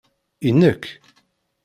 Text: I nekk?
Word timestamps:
I 0.47 0.49
nekk? 0.59 0.83